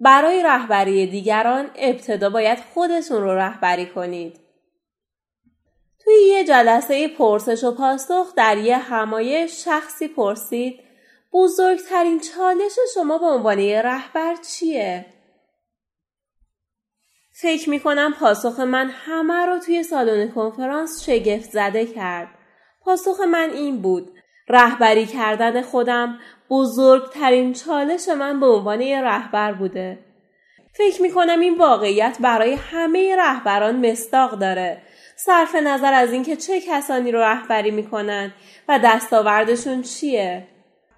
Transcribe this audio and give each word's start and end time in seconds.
برای 0.00 0.42
رهبری 0.42 1.06
دیگران 1.06 1.70
ابتدا 1.74 2.30
باید 2.30 2.58
خودتون 2.74 3.22
رو 3.22 3.34
رهبری 3.34 3.86
کنید. 3.86 4.40
توی 6.04 6.14
یه 6.14 6.44
جلسه 6.44 7.08
پرسش 7.08 7.64
و 7.64 7.74
پاسخ 7.74 8.34
در 8.36 8.58
یه 8.58 8.78
همایش 8.78 9.64
شخصی 9.64 10.08
پرسید 10.08 10.80
بزرگترین 11.32 12.20
چالش 12.20 12.72
شما 12.94 13.18
به 13.18 13.26
عنوان 13.26 13.58
یه 13.58 13.82
رهبر 13.82 14.34
چیه؟ 14.34 15.06
فکر 17.32 17.70
می 17.70 17.80
کنم 17.80 18.14
پاسخ 18.20 18.60
من 18.60 18.90
همه 18.90 19.46
رو 19.46 19.58
توی 19.58 19.82
سالن 19.82 20.30
کنفرانس 20.30 21.04
شگفت 21.04 21.50
زده 21.50 21.86
کرد. 21.86 22.28
پاسخ 22.80 23.20
من 23.20 23.50
این 23.50 23.82
بود. 23.82 24.12
رهبری 24.48 25.06
کردن 25.06 25.62
خودم 25.62 26.18
بزرگترین 26.50 27.52
چالش 27.52 28.08
من 28.08 28.40
به 28.40 28.46
عنوان 28.46 28.80
یه 28.80 29.00
رهبر 29.00 29.52
بوده. 29.52 29.98
فکر 30.72 31.02
می 31.02 31.10
کنم 31.10 31.40
این 31.40 31.58
واقعیت 31.58 32.16
برای 32.20 32.54
همه 32.54 33.16
رهبران 33.16 33.90
مستاق 33.90 34.38
داره. 34.38 34.82
صرف 35.16 35.54
نظر 35.54 35.92
از 35.92 36.12
اینکه 36.12 36.36
چه 36.36 36.60
کسانی 36.60 37.12
رو 37.12 37.20
رهبری 37.20 37.70
می‌کنن 37.70 38.32
و 38.68 38.80
دستاوردشون 38.84 39.82
چیه. 39.82 40.46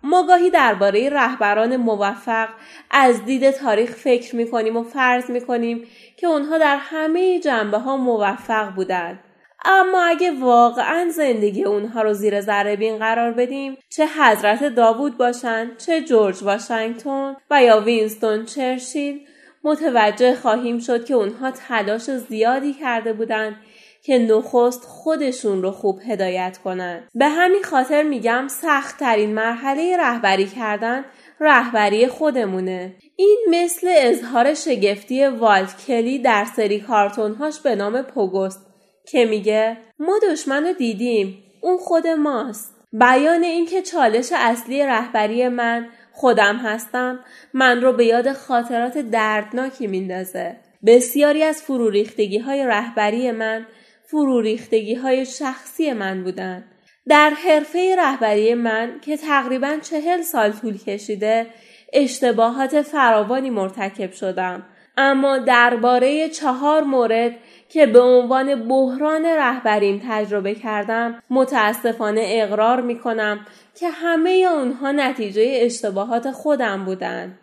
ما 0.02 0.26
گاهی 0.26 0.50
درباره 0.50 1.08
رهبران 1.08 1.76
موفق 1.76 2.48
از 2.90 3.24
دید 3.24 3.50
تاریخ 3.50 3.90
فکر 3.90 4.36
می‌کنیم 4.36 4.76
و 4.76 4.82
فرض 4.82 5.30
می‌کنیم 5.30 5.86
که 6.16 6.26
اونها 6.26 6.58
در 6.58 6.76
همه 6.76 7.40
جنبه 7.40 7.78
ها 7.78 7.96
موفق 7.96 8.74
بودند. 8.74 9.18
اما 9.64 10.02
اگه 10.02 10.30
واقعا 10.40 11.08
زندگی 11.10 11.64
اونها 11.64 12.02
رو 12.02 12.12
زیر 12.12 12.40
ذره 12.40 12.76
بین 12.76 12.98
قرار 12.98 13.32
بدیم 13.32 13.76
چه 13.88 14.06
حضرت 14.06 14.64
داوود 14.64 15.16
باشن 15.16 15.70
چه 15.86 16.00
جورج 16.00 16.42
واشنگتن 16.42 17.36
و 17.50 17.62
یا 17.62 17.80
وینستون 17.80 18.44
چرچیل 18.44 19.20
متوجه 19.64 20.34
خواهیم 20.34 20.78
شد 20.78 21.04
که 21.04 21.14
اونها 21.14 21.50
تلاش 21.50 22.02
زیادی 22.02 22.72
کرده 22.72 23.12
بودند 23.12 23.56
که 24.04 24.18
نخست 24.18 24.84
خودشون 24.84 25.62
رو 25.62 25.70
خوب 25.70 26.00
هدایت 26.06 26.58
کنند. 26.64 27.08
به 27.14 27.28
همین 27.28 27.62
خاطر 27.62 28.02
میگم 28.02 28.48
سخت 28.48 28.98
ترین 28.98 29.34
مرحله 29.34 29.96
رهبری 29.96 30.46
کردن 30.46 31.04
رهبری 31.40 32.06
خودمونه. 32.06 32.96
این 33.16 33.38
مثل 33.50 33.94
اظهار 33.96 34.54
شگفتی 34.54 35.26
والت 35.26 35.86
کلی 35.86 36.18
در 36.18 36.44
سری 36.56 36.80
کارتونهاش 36.80 37.60
به 37.60 37.74
نام 37.74 38.02
پوگوست 38.02 38.71
که 39.06 39.24
میگه 39.24 39.76
ما 39.98 40.18
دشمن 40.30 40.66
رو 40.66 40.72
دیدیم 40.72 41.44
اون 41.60 41.78
خود 41.78 42.06
ماست. 42.06 42.74
بیان 42.92 43.42
اینکه 43.42 43.82
چالش 43.82 44.28
اصلی 44.36 44.86
رهبری 44.86 45.48
من 45.48 45.88
خودم 46.12 46.56
هستم 46.56 47.20
من 47.54 47.80
رو 47.80 47.92
به 47.92 48.04
یاد 48.06 48.32
خاطرات 48.32 48.98
دردناکی 48.98 49.86
میندازه. 49.86 50.56
بسیاری 50.86 51.42
از 51.42 51.62
فروریختگی 51.62 52.38
های 52.38 52.66
رهبری 52.66 53.30
من 53.30 53.66
فروریختگی 54.06 54.94
های 54.94 55.26
شخصی 55.26 55.92
من 55.92 56.24
بودند. 56.24 56.64
در 57.08 57.30
حرفه 57.30 57.96
رهبری 57.98 58.54
من 58.54 59.00
که 59.02 59.16
تقریبا 59.16 59.78
چهل 59.82 60.22
سال 60.22 60.52
طول 60.52 60.78
کشیده 60.78 61.46
اشتباهات 61.92 62.82
فراوانی 62.82 63.50
مرتکب 63.50 64.12
شدم 64.12 64.66
اما 64.96 65.38
درباره 65.38 66.28
چهار 66.28 66.82
مورد 66.82 67.32
که 67.68 67.86
به 67.86 68.00
عنوان 68.00 68.68
بحران 68.68 69.24
رهبریم 69.24 70.02
تجربه 70.08 70.54
کردم 70.54 71.22
متاسفانه 71.30 72.24
اقرار 72.26 72.80
می 72.80 72.98
کنم 72.98 73.46
که 73.74 73.88
همه 73.88 74.30
اونها 74.30 74.92
نتیجه 74.92 75.58
اشتباهات 75.62 76.30
خودم 76.30 76.84
بودند. 76.84 77.38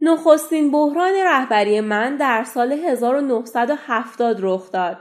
نخستین 0.00 0.70
بحران 0.70 1.12
رهبری 1.14 1.80
من 1.80 2.16
در 2.16 2.44
سال 2.44 2.72
1970 2.72 4.36
رخ 4.40 4.72
داد 4.72 4.96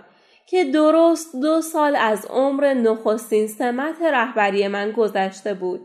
که 0.47 0.63
درست 0.63 1.35
دو 1.41 1.61
سال 1.61 1.95
از 1.95 2.25
عمر 2.25 2.73
نخستین 2.73 3.47
سمت 3.47 4.01
رهبری 4.01 4.67
من 4.67 4.91
گذشته 4.91 5.53
بود. 5.53 5.81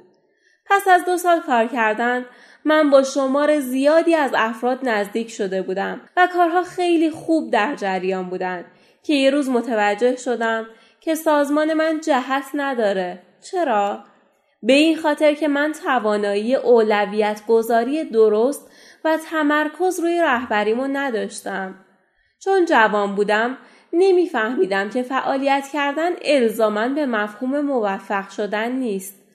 پس 0.70 0.88
از 0.88 1.04
دو 1.04 1.16
سال 1.16 1.40
کار 1.40 1.66
کردن 1.66 2.24
من 2.64 2.90
با 2.90 3.02
شمار 3.02 3.60
زیادی 3.60 4.14
از 4.14 4.30
افراد 4.34 4.88
نزدیک 4.88 5.30
شده 5.30 5.62
بودم 5.62 6.00
و 6.16 6.28
کارها 6.32 6.62
خیلی 6.62 7.10
خوب 7.10 7.50
در 7.50 7.74
جریان 7.74 8.30
بودند 8.30 8.64
که 9.02 9.14
یه 9.14 9.30
روز 9.30 9.48
متوجه 9.48 10.16
شدم 10.16 10.66
که 11.00 11.14
سازمان 11.14 11.74
من 11.74 12.00
جهت 12.00 12.44
نداره. 12.54 13.22
چرا؟ 13.40 14.04
به 14.62 14.72
این 14.72 14.96
خاطر 14.96 15.34
که 15.34 15.48
من 15.48 15.72
توانایی 15.72 16.54
اولویت 16.54 17.42
گذاری 17.48 18.04
درست 18.04 18.70
و 19.04 19.16
تمرکز 19.30 20.00
روی 20.00 20.20
رهبریمو 20.20 20.86
نداشتم. 20.86 21.74
چون 22.38 22.64
جوان 22.64 23.14
بودم 23.14 23.58
نمیفهمیدم 23.92 24.90
که 24.90 25.02
فعالیت 25.02 25.68
کردن 25.72 26.10
الزاما 26.22 26.88
به 26.88 27.06
مفهوم 27.06 27.60
موفق 27.60 28.30
شدن 28.30 28.72
نیست. 28.72 29.27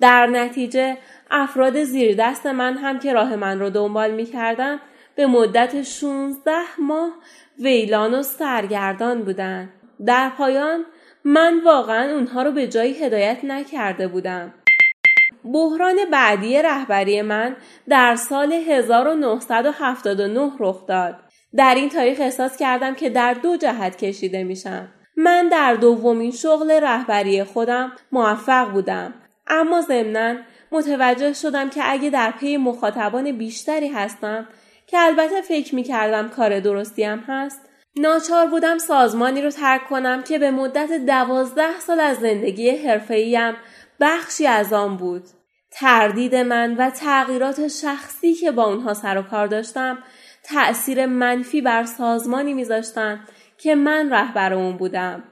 در 0.00 0.26
نتیجه 0.26 0.96
افراد 1.30 1.84
زیر 1.84 2.16
دست 2.18 2.46
من 2.46 2.76
هم 2.76 2.98
که 2.98 3.12
راه 3.12 3.36
من 3.36 3.60
رو 3.60 3.70
دنبال 3.70 4.10
می 4.10 4.24
کردن 4.24 4.80
به 5.14 5.26
مدت 5.26 5.82
16 5.82 6.52
ماه 6.78 7.10
ویلان 7.58 8.14
و 8.14 8.22
سرگردان 8.22 9.22
بودن. 9.22 9.70
در 10.06 10.30
پایان 10.38 10.84
من 11.24 11.60
واقعا 11.64 12.14
اونها 12.14 12.42
رو 12.42 12.52
به 12.52 12.66
جایی 12.66 13.04
هدایت 13.04 13.44
نکرده 13.44 14.08
بودم. 14.08 14.54
بحران 15.44 15.96
بعدی 16.12 16.62
رهبری 16.62 17.22
من 17.22 17.56
در 17.88 18.16
سال 18.16 18.52
1979 18.52 20.52
رخ 20.58 20.86
داد. 20.86 21.16
در 21.56 21.74
این 21.74 21.88
تاریخ 21.88 22.20
احساس 22.20 22.56
کردم 22.56 22.94
که 22.94 23.10
در 23.10 23.34
دو 23.34 23.56
جهت 23.56 23.96
کشیده 23.96 24.44
میشم. 24.44 24.88
من 25.16 25.48
در 25.48 25.74
دومین 25.74 26.30
شغل 26.30 26.70
رهبری 26.70 27.44
خودم 27.44 27.92
موفق 28.12 28.70
بودم 28.70 29.14
اما 29.50 29.80
ضمنا 29.80 30.36
متوجه 30.72 31.32
شدم 31.32 31.70
که 31.70 31.80
اگه 31.84 32.10
در 32.10 32.30
پی 32.30 32.56
مخاطبان 32.56 33.38
بیشتری 33.38 33.88
هستم 33.88 34.48
که 34.86 34.98
البته 34.98 35.40
فکر 35.40 35.74
می 35.74 35.82
کردم 35.82 36.28
کار 36.28 36.60
درستیم 36.60 37.24
هست 37.28 37.60
ناچار 37.96 38.46
بودم 38.46 38.78
سازمانی 38.78 39.42
رو 39.42 39.50
ترک 39.50 39.88
کنم 39.88 40.22
که 40.22 40.38
به 40.38 40.50
مدت 40.50 40.92
دوازده 41.06 41.80
سال 41.80 42.00
از 42.00 42.16
زندگی 42.16 42.70
حرفه‌ایم 42.70 43.54
بخشی 44.00 44.46
از 44.46 44.72
آن 44.72 44.96
بود. 44.96 45.22
تردید 45.70 46.34
من 46.34 46.76
و 46.76 46.90
تغییرات 46.90 47.68
شخصی 47.68 48.34
که 48.34 48.50
با 48.50 48.64
اونها 48.64 48.94
سر 48.94 49.18
و 49.18 49.22
کار 49.22 49.46
داشتم 49.46 49.98
تأثیر 50.42 51.06
منفی 51.06 51.60
بر 51.60 51.84
سازمانی 51.84 52.54
میذاشتن 52.54 53.20
که 53.58 53.74
من 53.74 54.10
رهبر 54.12 54.52
اون 54.52 54.76
بودم. 54.76 55.24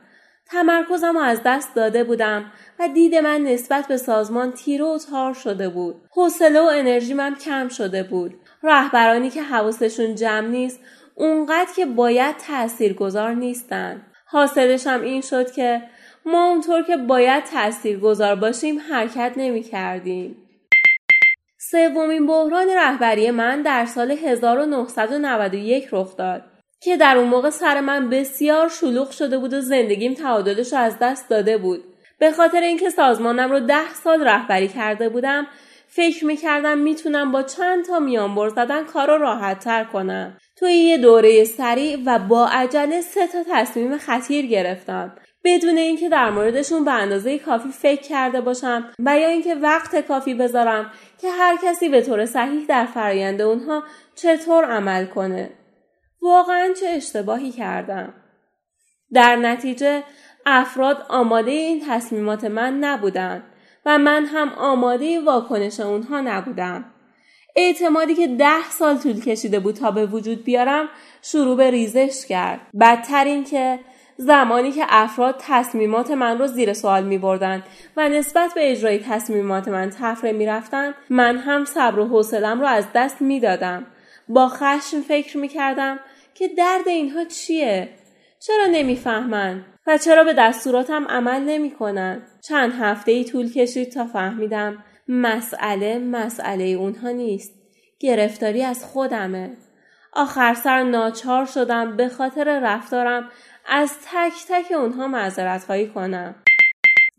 تمرکزم 0.50 1.12
رو 1.14 1.20
از 1.20 1.40
دست 1.44 1.74
داده 1.74 2.04
بودم 2.04 2.52
و 2.78 2.88
دید 2.88 3.14
من 3.14 3.40
نسبت 3.40 3.88
به 3.88 3.96
سازمان 3.96 4.52
تیره 4.52 4.84
و 4.84 4.98
تار 5.10 5.34
شده 5.34 5.68
بود. 5.68 5.96
حوصله 6.10 6.60
و 6.60 6.70
انرژی 6.72 7.14
من 7.14 7.34
کم 7.34 7.68
شده 7.68 8.02
بود. 8.02 8.34
رهبرانی 8.62 9.30
که 9.30 9.42
حواسشون 9.42 10.14
جمع 10.14 10.48
نیست 10.48 10.80
اونقدر 11.14 11.70
که 11.76 11.86
باید 11.86 12.36
تأثیر 12.36 12.92
گذار 12.92 13.34
نیستن. 13.34 14.02
حاصلش 14.26 14.86
هم 14.86 15.02
این 15.02 15.20
شد 15.20 15.52
که 15.52 15.82
ما 16.26 16.50
اونطور 16.50 16.82
که 16.82 16.96
باید 16.96 17.44
تأثیر 17.44 18.00
گذار 18.00 18.34
باشیم 18.34 18.78
حرکت 18.78 19.32
نمی 19.36 19.62
کردیم. 19.62 20.36
سومین 21.70 22.26
بحران 22.26 22.68
رهبری 22.68 23.30
من 23.30 23.62
در 23.62 23.86
سال 23.86 24.10
1991 24.10 25.88
رخ 25.92 26.16
داد 26.16 26.42
که 26.80 26.96
در 26.96 27.16
اون 27.16 27.28
موقع 27.28 27.50
سر 27.50 27.80
من 27.80 28.10
بسیار 28.10 28.68
شلوغ 28.68 29.10
شده 29.10 29.38
بود 29.38 29.54
و 29.54 29.60
زندگیم 29.60 30.14
تعادلش 30.14 30.72
رو 30.72 30.78
از 30.78 30.98
دست 31.00 31.28
داده 31.30 31.58
بود. 31.58 31.84
به 32.18 32.32
خاطر 32.32 32.60
اینکه 32.60 32.90
سازمانم 32.90 33.50
رو 33.50 33.60
ده 33.60 33.94
سال 34.04 34.24
رهبری 34.24 34.68
کرده 34.68 35.08
بودم 35.08 35.46
فکر 35.88 36.24
می‌کردم 36.24 36.78
می‌تونم 36.78 37.32
با 37.32 37.42
چند 37.42 37.84
تا 37.84 37.98
میانبر 37.98 38.48
زدن 38.48 38.84
کار 38.84 39.08
رو 39.08 39.18
راحت 39.18 39.58
تر 39.58 39.84
کنم. 39.84 40.36
توی 40.56 40.72
یه 40.72 40.98
دوره 40.98 41.44
سریع 41.44 41.98
و 42.06 42.18
با 42.18 42.46
عجله 42.46 43.00
سه 43.00 43.26
تا 43.26 43.38
تصمیم 43.50 43.98
خطیر 43.98 44.46
گرفتم 44.46 45.16
بدون 45.44 45.78
اینکه 45.78 46.08
در 46.08 46.30
موردشون 46.30 46.84
به 46.84 46.90
اندازه 46.90 47.38
کافی 47.38 47.68
فکر 47.68 48.02
کرده 48.02 48.40
باشم 48.40 48.90
و 49.04 49.18
یا 49.18 49.28
اینکه 49.28 49.54
وقت 49.54 50.06
کافی 50.08 50.34
بذارم 50.34 50.90
که 51.20 51.30
هر 51.30 51.58
کسی 51.64 51.88
به 51.88 52.02
طور 52.02 52.26
صحیح 52.26 52.66
در 52.66 52.86
فرایند 52.86 53.42
اونها 53.42 53.82
چطور 54.14 54.64
عمل 54.64 55.06
کنه. 55.06 55.50
واقعا 56.22 56.74
چه 56.80 56.86
اشتباهی 56.86 57.52
کردم. 57.52 58.14
در 59.12 59.36
نتیجه 59.36 60.02
افراد 60.46 61.06
آماده 61.08 61.50
این 61.50 61.82
تصمیمات 61.88 62.44
من 62.44 62.78
نبودند 62.78 63.42
و 63.86 63.98
من 63.98 64.24
هم 64.24 64.48
آماده 64.48 65.20
واکنش 65.20 65.80
اونها 65.80 66.20
نبودم. 66.20 66.84
اعتمادی 67.56 68.14
که 68.14 68.26
ده 68.26 68.70
سال 68.70 68.98
طول 68.98 69.20
کشیده 69.20 69.60
بود 69.60 69.74
تا 69.74 69.90
به 69.90 70.06
وجود 70.06 70.44
بیارم 70.44 70.88
شروع 71.22 71.56
به 71.56 71.70
ریزش 71.70 72.26
کرد. 72.26 72.60
بدتر 72.80 73.24
این 73.24 73.44
که 73.44 73.78
زمانی 74.20 74.72
که 74.72 74.84
افراد 74.88 75.36
تصمیمات 75.38 76.10
من 76.10 76.38
رو 76.38 76.46
زیر 76.46 76.72
سوال 76.72 77.04
می 77.04 77.18
بردن 77.18 77.62
و 77.96 78.08
نسبت 78.08 78.54
به 78.54 78.70
اجرای 78.70 78.98
تصمیمات 78.98 79.68
من 79.68 79.90
تفره 79.90 80.32
می 80.32 80.46
رفتن 80.46 80.94
من 81.10 81.38
هم 81.38 81.64
صبر 81.64 81.98
و 81.98 82.06
حوصلم 82.06 82.60
رو 82.60 82.66
از 82.66 82.84
دست 82.94 83.22
می 83.22 83.40
دادم 83.40 83.86
با 84.28 84.48
خشم 84.48 85.00
فکر 85.00 85.36
می‌کردم 85.38 86.00
که 86.34 86.48
درد 86.48 86.88
اینها 86.88 87.24
چیه؟ 87.24 87.88
چرا 88.40 88.66
نمی‌فهمن؟ 88.66 89.64
و 89.86 89.98
چرا 89.98 90.24
به 90.24 90.32
دستوراتم 90.32 91.08
عمل 91.08 91.42
نمی‌کنن؟ 91.42 92.22
چند 92.48 92.72
هفته 92.80 93.12
ای 93.12 93.24
طول 93.24 93.52
کشید 93.52 93.92
تا 93.92 94.06
فهمیدم 94.06 94.84
مسئله 95.08 95.98
مسئله 95.98 96.64
اونها 96.64 97.10
نیست. 97.10 97.52
گرفتاری 98.00 98.62
از 98.62 98.84
خودمه. 98.84 99.56
آخر 100.12 100.54
سر 100.54 100.82
ناچار 100.82 101.44
شدم 101.46 101.96
به 101.96 102.08
خاطر 102.08 102.60
رفتارم 102.60 103.30
از 103.66 103.92
تک 104.12 104.32
تک 104.48 104.72
اونها 104.72 105.06
معذرت 105.06 105.64
خواهی 105.64 105.86
کنم. 105.86 106.34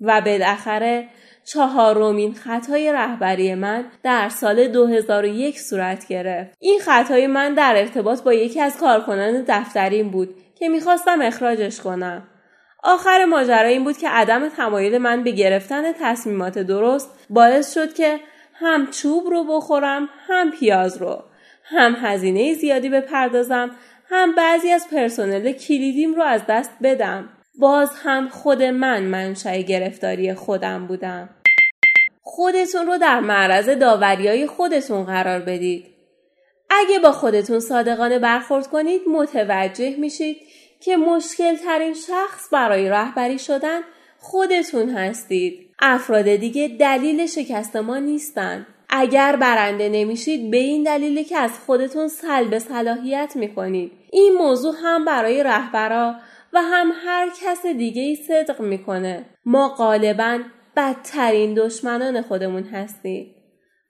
و 0.02 0.22
بالاخره 0.22 1.08
چهارمین 1.46 2.34
خطای 2.34 2.92
رهبری 2.92 3.56
من 3.56 3.86
در 4.04 4.30
سال 4.30 4.68
2001 4.68 5.60
صورت 5.60 6.08
گرفت. 6.08 6.58
این 6.60 6.80
خطای 6.80 7.28
من 7.28 7.54
در 7.54 7.76
ارتباط 7.78 8.24
با 8.24 8.34
یکی 8.34 8.62
از 8.62 8.78
کارکنان 8.78 9.44
دفترین 9.48 10.10
بود 10.10 10.36
که 10.56 10.70
می‌خواستم 10.70 11.22
اخراجش 11.22 11.82
کنم. 11.82 12.28
آخر 12.84 13.26
ماجرا 13.26 13.68
این 13.68 13.84
بود 13.84 13.98
که 13.98 14.10
عدم 14.10 14.50
تمایل 14.50 14.98
من 14.98 15.24
به 15.24 15.32
گرفتن 15.32 15.92
تصمیمات 15.92 16.60
درست 16.60 17.10
باعث 17.30 17.74
شد 17.74 17.94
که 17.94 18.20
هم 18.54 18.88
چوب 18.92 19.28
رو 19.28 19.44
بخورم 19.44 20.10
هم 20.28 20.52
پیاز 20.52 20.98
رو 20.98 21.24
هم 21.64 21.96
هزینه 22.02 22.54
زیادی 22.54 22.90
بپردازم 22.90 23.72
هم 24.10 24.36
بعضی 24.36 24.72
از 24.72 24.88
پرسنل 24.92 25.52
کلیدیم 25.52 26.16
رو 26.16 26.24
از 26.24 26.42
دست 26.50 26.72
بدم 26.84 27.30
باز 27.60 27.90
هم 28.04 28.30
خود 28.30 28.64
من 28.64 29.04
منشأ 29.04 29.58
گرفتاری 29.58 30.34
خودم 30.34 30.88
بودم 30.88 31.30
خودتون 32.22 32.88
رو 32.88 32.98
در 32.98 33.20
معرض 33.20 33.70
داوریای 33.70 34.48
خودتون 34.48 35.04
قرار 35.04 35.40
بدید 35.40 35.86
اگه 36.70 37.00
با 37.00 37.12
خودتون 37.12 37.60
صادقانه 37.60 38.20
برخورد 38.20 38.68
کنید 38.68 39.02
متوجه 39.08 39.96
میشید 39.98 40.38
که 40.80 40.98
مشکل 40.98 41.56
ترین 41.56 41.94
شخص 41.94 42.48
برای 42.52 42.90
رهبری 42.90 43.40
شدن 43.40 43.80
خودتون 44.20 44.90
هستید. 44.90 45.70
افراد 45.80 46.36
دیگه 46.36 46.68
دلیل 46.80 47.26
شکست 47.26 47.76
ما 47.76 47.98
نیستن. 47.98 48.68
اگر 48.90 49.36
برنده 49.36 49.90
نمیشید 49.90 50.52
به 50.52 50.58
این 50.58 50.84
دلیل 50.84 51.24
که 51.24 51.38
از 51.38 51.52
خودتون 51.66 52.08
سلب 52.08 52.60
صلاحیت 52.60 53.32
می‌کنید. 53.36 53.92
این 54.12 54.34
موضوع 54.34 54.76
هم 54.84 55.06
برای 55.06 55.44
رهبرا 55.44 56.16
و 56.54 56.62
هم 56.62 56.92
هر 57.06 57.30
کس 57.42 57.66
دیگه 57.66 58.02
ای 58.02 58.16
صدق 58.16 58.62
می‌کنه. 58.62 59.26
ما 59.46 59.70
غالبا 59.70 60.40
بدترین 60.76 61.54
دشمنان 61.54 62.22
خودمون 62.22 62.64
هستیم. 62.64 63.36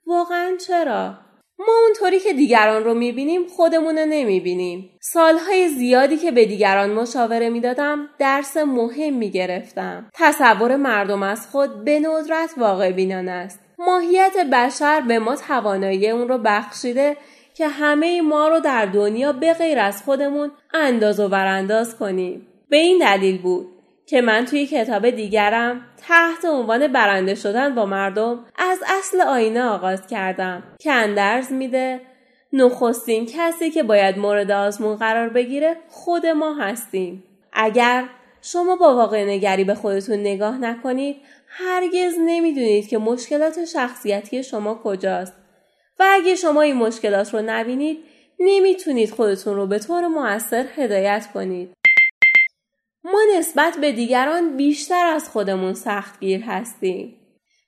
واقعا 0.06 0.56
چرا؟ 0.66 1.14
ما 1.58 1.72
اونطوری 1.84 2.18
که 2.20 2.32
دیگران 2.32 2.84
رو 2.84 2.94
می‌بینیم 2.94 3.46
خودمون 3.46 3.98
رو 3.98 4.06
نمی‌بینیم. 4.06 4.90
سالهای 5.00 5.68
زیادی 5.68 6.16
که 6.16 6.30
به 6.30 6.44
دیگران 6.44 6.90
مشاوره 6.90 7.50
می‌دادم 7.50 8.08
درس 8.18 8.56
مهم 8.56 9.14
می‌گرفتم. 9.14 10.10
تصور 10.14 10.76
مردم 10.76 11.22
از 11.22 11.48
خود 11.48 11.84
به 11.84 12.00
ندرت 12.00 12.54
واقع 12.56 12.92
بینان 12.92 13.28
است. 13.28 13.60
ماهیت 13.78 14.36
بشر 14.52 15.00
به 15.00 15.18
ما 15.18 15.36
توانایی 15.36 16.10
اون 16.10 16.28
رو 16.28 16.38
بخشیده 16.38 17.16
که 17.54 17.68
همه 17.68 18.20
ما 18.20 18.48
رو 18.48 18.60
در 18.60 18.86
دنیا 18.86 19.32
به 19.32 19.52
غیر 19.52 19.78
از 19.78 20.02
خودمون 20.02 20.50
انداز 20.74 21.20
و 21.20 21.28
برانداز 21.28 21.98
کنیم. 21.98 22.46
به 22.70 22.76
این 22.76 22.98
دلیل 22.98 23.42
بود 23.42 23.68
که 24.06 24.20
من 24.20 24.44
توی 24.44 24.66
کتاب 24.66 25.10
دیگرم 25.10 25.80
تحت 26.08 26.44
عنوان 26.44 26.92
برنده 26.92 27.34
شدن 27.34 27.74
با 27.74 27.86
مردم 27.86 28.44
از 28.56 28.78
اصل 28.98 29.20
آینه 29.20 29.62
آغاز 29.62 30.06
کردم 30.06 30.62
که 30.78 30.92
اندرز 30.92 31.52
میده 31.52 32.00
نخستین 32.52 33.26
کسی 33.26 33.70
که 33.70 33.82
باید 33.82 34.18
مورد 34.18 34.50
آزمون 34.50 34.96
قرار 34.96 35.28
بگیره 35.28 35.76
خود 35.88 36.26
ما 36.26 36.54
هستیم. 36.54 37.24
اگر 37.52 38.04
شما 38.42 38.76
با 38.76 38.96
واقع 38.96 39.24
نگری 39.24 39.64
به 39.64 39.74
خودتون 39.74 40.18
نگاه 40.18 40.58
نکنید 40.58 41.16
هرگز 41.48 42.14
نمی‌دونید 42.18 42.88
که 42.88 42.98
مشکلات 42.98 43.64
شخصیتی 43.64 44.42
شما 44.42 44.80
کجاست 44.84 45.32
و 45.98 46.04
اگه 46.10 46.34
شما 46.34 46.62
این 46.62 46.76
مشکلات 46.76 47.34
رو 47.34 47.42
نبینید 47.46 47.98
نمی‌تونید 48.40 49.10
خودتون 49.10 49.54
رو 49.54 49.66
به 49.66 49.78
طور 49.78 50.06
موثر 50.06 50.66
هدایت 50.76 51.26
کنید. 51.34 51.79
ما 53.04 53.20
نسبت 53.38 53.76
به 53.80 53.92
دیگران 53.92 54.56
بیشتر 54.56 55.06
از 55.06 55.28
خودمون 55.28 55.74
سختگیر 55.74 56.42
هستیم. 56.42 57.16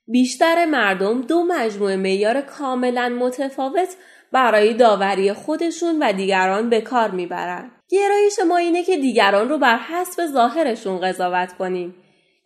بیشتر 0.07 0.65
مردم 0.65 1.21
دو 1.21 1.43
مجموعه 1.43 1.95
معیار 1.95 2.41
کاملا 2.41 3.09
متفاوت 3.09 3.95
برای 4.31 4.73
داوری 4.73 5.33
خودشون 5.33 6.03
و 6.03 6.13
دیگران 6.13 6.69
به 6.69 6.81
کار 6.81 7.11
می‌برند. 7.11 7.71
گرایش 7.89 8.39
ما 8.47 8.57
اینه 8.57 8.83
که 8.83 8.97
دیگران 8.97 9.49
رو 9.49 9.57
بر 9.57 9.77
حسب 9.77 10.25
ظاهرشون 10.25 10.99
قضاوت 10.99 11.53
کنیم. 11.53 11.95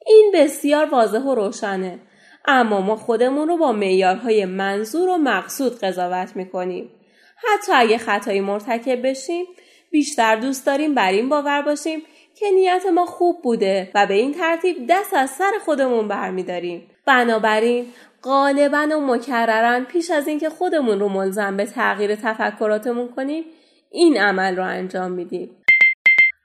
این 0.05 0.31
بسیار 0.33 0.85
واضح 0.85 1.19
و 1.19 1.35
روشنه. 1.35 1.99
اما 2.45 2.81
ما 2.81 2.95
خودمون 2.95 3.47
رو 3.47 3.57
با 3.57 3.71
معیارهای 3.71 4.45
منظور 4.45 5.09
و 5.09 5.17
مقصود 5.17 5.79
قضاوت 5.79 6.35
می‌کنیم. 6.35 6.91
حتی 7.37 7.71
اگه 7.75 7.97
خطایی 7.97 8.41
مرتکب 8.41 9.07
بشیم 9.07 9.45
بیشتر 9.91 10.35
دوست 10.35 10.65
داریم 10.65 10.95
بر 10.95 11.11
این 11.11 11.29
باور 11.29 11.61
باشیم 11.61 12.03
که 12.39 12.51
نیت 12.51 12.85
ما 12.93 13.05
خوب 13.05 13.41
بوده 13.41 13.91
و 13.95 14.07
به 14.07 14.13
این 14.13 14.33
ترتیب 14.33 14.77
دست 14.89 15.13
از 15.13 15.29
سر 15.29 15.51
خودمون 15.65 16.07
برمیداریم. 16.07 16.89
بنابراین 17.05 17.85
غالبا 18.23 18.87
و 18.91 19.01
مکررن 19.01 19.83
پیش 19.83 20.11
از 20.11 20.27
اینکه 20.27 20.49
خودمون 20.49 20.99
رو 20.99 21.09
ملزم 21.09 21.57
به 21.57 21.65
تغییر 21.65 22.15
تفکراتمون 22.15 23.07
کنیم 23.15 23.43
این 23.91 24.17
عمل 24.17 24.55
رو 24.55 24.63
انجام 24.63 25.11
میدیم. 25.11 25.49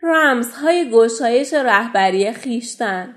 رمزهای 0.02 0.90
گشایش 0.90 1.54
رهبری 1.54 2.32
خیشتن. 2.32 3.14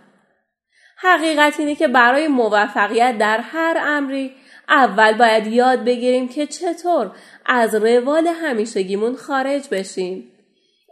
حقیقت 0.98 1.60
اینه 1.60 1.76
که 1.76 1.88
برای 1.88 2.28
موفقیت 2.28 3.18
در 3.18 3.40
هر 3.40 3.78
امری 3.80 4.32
اول 4.70 5.18
باید 5.18 5.48
یاد 5.48 5.84
بگیریم 5.84 6.28
که 6.28 6.48
چطور 6.48 7.12
از 7.46 7.76
روال 7.76 8.28
همیشگیمون 8.28 9.16
خارج 9.16 9.70
بشیم. 9.72 10.35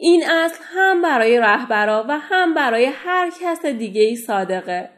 این 0.03 0.29
اصل 0.29 0.63
هم 0.75 1.01
برای 1.01 1.39
رهبرا 1.39 2.05
و 2.09 2.19
هم 2.19 2.53
برای 2.53 2.85
هر 2.85 3.31
کس 3.41 3.65
دیگه 3.65 4.01
ای 4.01 4.15
صادقه. 4.15 4.89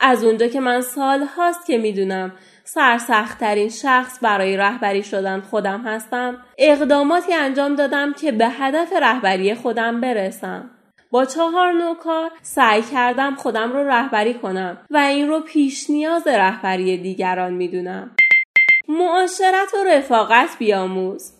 از 0.00 0.24
اونجا 0.24 0.46
که 0.46 0.60
من 0.60 0.80
سال 0.80 1.22
هاست 1.22 1.66
که 1.66 1.78
می‌دونم 1.78 2.32
سرسختترین 2.64 3.68
شخص 3.68 4.18
برای 4.22 4.56
رهبری 4.56 5.02
شدن 5.02 5.40
خودم 5.40 5.80
هستم 5.80 6.44
اقداماتی 6.58 7.34
انجام 7.34 7.74
دادم 7.74 8.12
که 8.12 8.32
به 8.32 8.48
هدف 8.48 8.92
رهبری 8.92 9.54
خودم 9.54 10.00
برسم. 10.00 10.70
با 11.10 11.24
چهار 11.24 11.72
نوکار 11.72 12.30
سعی 12.42 12.82
کردم 12.82 13.34
خودم 13.34 13.72
رو 13.72 13.88
رهبری 13.88 14.34
کنم 14.34 14.78
و 14.90 14.96
این 14.96 15.28
رو 15.28 15.40
پیش 15.40 15.90
نیاز 15.90 16.26
رهبری 16.26 16.96
دیگران 16.96 17.52
می‌دونم. 17.52 18.10
معاشرت 18.88 19.74
و 19.74 19.84
رفاقت 19.88 20.58
بیاموز 20.58 21.32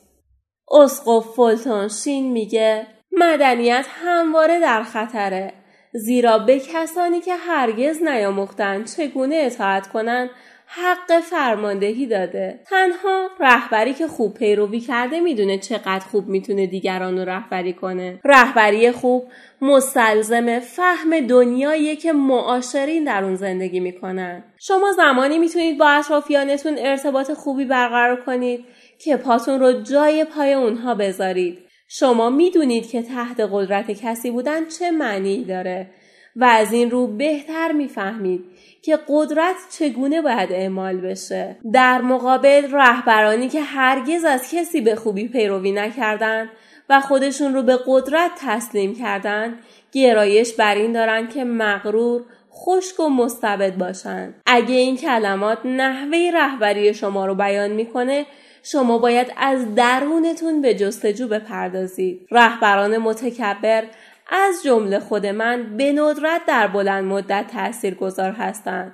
اسقف 0.71 1.27
فولتون 1.37 1.89
شین 1.89 2.33
میگه 2.33 2.96
مدنیت 3.17 3.87
همواره 4.05 4.61
در 4.61 4.83
خطره 4.83 5.53
زیرا 5.93 6.39
به 6.39 6.59
کسانی 6.59 7.21
که 7.21 7.35
هرگز 7.35 8.03
نیاموختند 8.03 8.87
چگونه 8.87 9.35
اطاعت 9.35 9.87
کنند 9.87 10.31
حق 10.67 11.21
فرماندهی 11.21 12.07
داده. 12.07 12.61
تنها 12.71 13.29
رهبری 13.41 13.95
که 13.95 14.07
خوب 14.07 14.35
پیروی 14.35 14.81
کرده 14.81 15.21
می‌دونه 15.21 15.59
چقدر 15.59 16.05
خوب 16.11 16.29
می‌تونه 16.29 16.67
دیگران 16.67 17.19
رو 17.19 17.25
رهبری 17.25 17.73
کنه. 17.73 18.21
رهبری 18.25 18.91
خوب 18.91 19.29
مستلزم 19.61 20.59
فهم 20.59 21.21
دنیایی 21.21 21.97
که 21.97 22.13
معاشرین 22.13 23.05
در 23.05 23.25
اون 23.25 23.35
زندگی 23.35 23.81
می‌کنن. 23.81 24.45
شما 24.59 24.93
زمانی 24.93 25.39
می‌تونید 25.39 25.79
با 25.79 25.89
اطرافیانتون 25.89 26.77
ارتباط 26.79 27.33
خوبی 27.33 27.65
برقرار 27.65 28.21
کنید 28.21 28.65
که 29.05 29.17
پاتون 29.17 29.61
رو 29.61 29.83
جای 29.83 30.25
پای 30.25 30.53
اونها 30.53 30.95
بذارید. 30.95 31.66
شما 31.89 32.31
می‌دونید 32.31 32.91
که 32.91 33.03
تحت 33.03 33.41
قدرت 33.53 33.91
کسی 33.91 34.31
بودن 34.31 34.69
چه 34.69 34.91
معنی 34.91 35.45
داره 35.45 35.91
و 36.37 36.45
از 36.45 36.73
این 36.73 36.91
رو 36.91 37.07
بهتر 37.07 37.73
می‌فهمید 37.73 38.45
که 38.83 38.99
قدرت 39.09 39.57
چگونه 39.79 40.23
باید 40.23 40.53
اعمال 40.53 40.97
بشه. 40.97 41.57
در 41.73 42.01
مقابل 42.01 42.73
رهبرانی 42.73 43.49
که 43.49 43.63
هرگز 43.63 44.25
از 44.25 44.51
کسی 44.53 44.81
به 44.81 44.97
خوبی 44.97 45.29
پیروی 45.29 45.73
نکردند 45.73 46.49
و 46.89 47.01
خودشون 47.01 47.55
رو 47.55 47.63
به 47.63 47.79
قدرت 47.87 48.31
تسلیم 48.41 48.95
کردند 48.95 49.59
گرایش 49.93 50.53
بر 50.53 50.75
این 50.75 50.93
دارن 50.93 51.29
که 51.29 51.45
مغرور 51.45 52.23
خشک 52.53 53.01
و 53.01 53.09
مستبد 53.09 53.77
باشند 53.77 54.35
اگه 54.47 54.75
این 54.75 54.97
کلمات 54.97 55.59
نحوه 55.67 56.31
رهبری 56.35 56.95
شما 56.95 57.27
رو 57.27 57.35
بیان 57.35 57.71
می‌کنه 57.71 58.27
شما 58.73 58.99
باید 58.99 59.33
از 59.37 59.75
درونتون 59.75 60.63
به 60.63 60.75
جستجو 60.75 61.29
بپردازید. 61.29 62.27
رهبران 62.31 62.99
متکبر 62.99 63.85
از 64.29 64.63
جمله 64.65 64.99
خود 64.99 65.27
من 65.27 65.77
به 65.77 65.93
ندرت 65.93 66.41
در 66.47 66.67
بلند 66.67 67.05
مدت 67.05 67.47
تأثیر 67.47 67.95
گذار 67.95 68.31
هستند. 68.31 68.93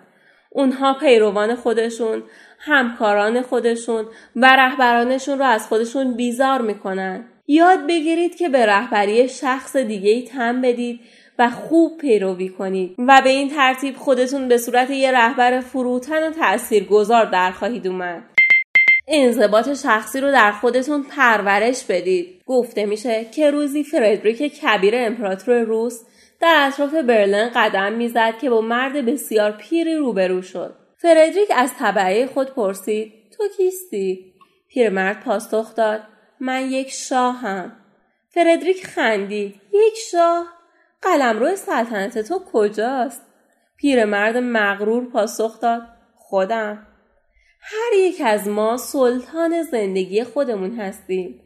اونها 0.50 0.94
پیروان 0.94 1.54
خودشون 1.54 2.22
همکاران 2.58 3.42
خودشون 3.42 4.04
و 4.36 4.56
رهبرانشون 4.56 5.38
رو 5.38 5.44
از 5.44 5.66
خودشون 5.68 6.14
بیزار 6.14 6.60
می‌کنن. 6.60 7.24
یاد 7.46 7.86
بگیرید 7.86 8.36
که 8.36 8.48
به 8.48 8.66
رهبری 8.66 9.28
شخص 9.28 9.76
دیگه 9.76 10.10
ای 10.10 10.22
تم 10.22 10.60
بدید 10.60 11.00
و 11.38 11.50
خوب 11.50 11.98
پیروی 11.98 12.48
کنید 12.48 12.94
و 12.98 13.20
به 13.24 13.30
این 13.30 13.50
ترتیب 13.50 13.96
خودتون 13.96 14.48
به 14.48 14.58
صورت 14.58 14.90
یه 14.90 15.12
رهبر 15.12 15.60
فروتن 15.60 16.28
و 16.28 16.30
تاثیرگذار 16.30 17.24
در 17.24 17.50
خواهید 17.50 17.86
اومد. 17.86 18.31
انضباط 19.06 19.72
شخصی 19.72 20.20
رو 20.20 20.32
در 20.32 20.52
خودتون 20.52 21.02
پرورش 21.02 21.84
بدید. 21.84 22.42
گفته 22.46 22.86
میشه 22.86 23.24
که 23.24 23.50
روزی 23.50 23.84
فردریک 23.84 24.60
کبیر 24.60 24.94
امپراتور 24.96 25.60
روس 25.60 26.00
در 26.40 26.68
اطراف 26.68 26.94
برلن 26.94 27.50
قدم 27.54 27.92
می‌زد 27.92 28.38
که 28.40 28.50
با 28.50 28.60
مرد 28.60 28.92
بسیار 29.06 29.52
پیری 29.52 29.94
روبرو 29.94 30.42
شد. 30.42 30.74
فردریک 30.96 31.48
از 31.56 31.70
طبعه 31.78 32.26
خود 32.26 32.54
پرسید 32.54 33.12
تو 33.36 33.44
کیستی؟ 33.56 34.32
پیرمرد 34.68 35.20
پاسخ 35.20 35.74
داد 35.74 36.00
من 36.40 36.70
یک 36.70 36.90
شاهم. 36.90 37.72
فردریک 38.28 38.86
خندید 38.86 39.60
یک 39.72 39.94
شاه؟ 40.10 40.46
قلمرو 41.02 41.56
سلطنت 41.56 42.18
تو 42.18 42.42
کجاست؟ 42.52 43.22
پیرمرد 43.76 44.36
مغرور 44.36 45.10
پاسخ 45.10 45.60
داد 45.60 45.82
خودم. 46.16 46.86
هر 47.64 47.98
یک 47.98 48.22
از 48.24 48.48
ما 48.48 48.76
سلطان 48.76 49.62
زندگی 49.62 50.24
خودمون 50.24 50.76
هستیم. 50.76 51.40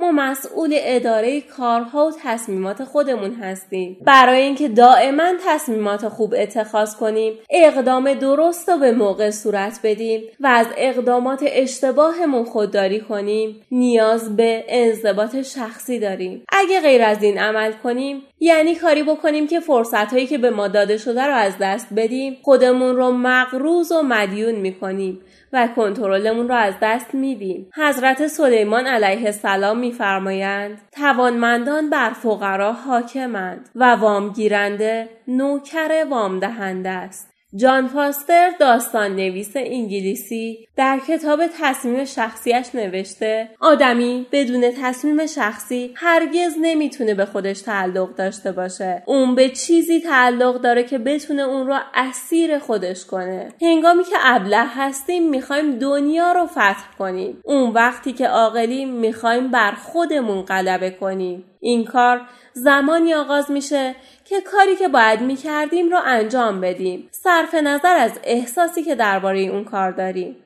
ما 0.00 0.12
مسئول 0.12 0.74
اداره 0.78 1.40
کارها 1.40 2.06
و 2.06 2.12
تصمیمات 2.22 2.84
خودمون 2.84 3.34
هستیم. 3.34 3.96
برای 4.00 4.42
اینکه 4.42 4.68
دائما 4.68 5.32
تصمیمات 5.46 6.08
خوب 6.08 6.34
اتخاذ 6.36 6.96
کنیم 6.96 7.32
اقدام 7.50 8.14
درست 8.14 8.68
و 8.68 8.78
به 8.78 8.92
موقع 8.92 9.30
صورت 9.30 9.80
بدیم 9.82 10.22
و 10.40 10.46
از 10.46 10.66
اقدامات 10.76 11.44
اشتباهمون 11.46 12.44
خودداری 12.44 13.00
کنیم 13.00 13.60
نیاز 13.70 14.36
به 14.36 14.64
انضباط 14.68 15.42
شخصی 15.42 15.98
داریم. 15.98 16.44
اگه 16.48 16.80
غیر 16.80 17.02
از 17.02 17.22
این 17.22 17.38
عمل 17.38 17.72
کنیم 17.72 18.22
یعنی 18.44 18.74
کاری 18.74 19.02
بکنیم 19.02 19.46
که 19.46 19.60
فرصت 19.60 20.12
هایی 20.12 20.26
که 20.26 20.38
به 20.38 20.50
ما 20.50 20.68
داده 20.68 20.96
شده 20.96 21.26
رو 21.26 21.34
از 21.34 21.52
دست 21.60 21.86
بدیم. 21.96 22.36
خودمون 22.42 22.96
رو 22.96 23.10
مغروز 23.10 23.92
و 23.92 24.02
مدیون 24.02 24.54
می‌کنیم 24.54 25.20
و 25.52 25.68
کنترلمون 25.76 26.48
رو 26.48 26.54
از 26.54 26.74
دست 26.82 27.14
میدیم. 27.14 27.70
حضرت 27.74 28.26
سلیمان 28.26 28.86
علیه 28.86 29.26
السلام 29.26 29.78
میفرمایند 29.78 30.80
توانمندان 30.92 31.90
بر 31.90 32.10
فقرا 32.10 32.72
حاکمند 32.72 33.68
و 33.74 33.94
وامگیرنده 33.94 35.08
نوکر 35.28 36.06
وام 36.10 36.40
دهنده 36.40 36.90
است. 36.90 37.31
جان 37.56 37.88
پاستر 37.88 38.50
داستان 38.60 39.16
نویس 39.16 39.52
انگلیسی 39.56 40.68
در 40.76 41.00
کتاب 41.08 41.40
تصمیم 41.60 42.04
شخصیش 42.04 42.74
نوشته 42.74 43.48
آدمی 43.60 44.26
بدون 44.32 44.70
تصمیم 44.82 45.26
شخصی 45.26 45.92
هرگز 45.94 46.54
نمی‌تونه 46.60 47.14
به 47.14 47.24
خودش 47.24 47.60
تعلق 47.60 48.14
داشته 48.14 48.52
باشه. 48.52 49.02
اون 49.06 49.34
به 49.34 49.48
چیزی 49.48 50.00
تعلق 50.00 50.60
داره 50.60 50.82
که 50.82 50.98
بتونه 50.98 51.42
اون 51.42 51.66
رو 51.66 51.78
اسیر 51.94 52.58
خودش 52.58 53.06
کنه. 53.06 53.52
هنگامی 53.62 54.04
که 54.04 54.16
ابله 54.20 54.64
هستیم 54.66 55.30
می‌خوایم 55.30 55.78
دنیا 55.78 56.32
رو 56.32 56.46
فتح 56.46 56.96
کنیم. 56.98 57.40
اون 57.44 57.70
وقتی 57.70 58.12
که 58.12 58.26
عاقلیم 58.26 58.88
می‌خوایم 58.88 59.50
بر 59.50 59.72
خودمون 59.72 60.42
غلبه 60.42 60.90
کنیم. 60.90 61.44
این 61.62 61.84
کار 61.84 62.20
زمانی 62.52 63.14
آغاز 63.14 63.50
میشه 63.50 63.94
که 64.24 64.40
کاری 64.40 64.76
که 64.76 64.88
باید 64.88 65.20
می‌کردیم 65.20 65.90
رو 65.90 65.98
انجام 66.04 66.60
بدیم. 66.60 67.08
صرف 67.10 67.54
نظر 67.54 67.96
از 67.96 68.12
احساسی 68.24 68.82
که 68.82 68.94
درباره 68.94 69.40
اون 69.40 69.64
کار 69.64 69.90
داریم. 69.90 70.36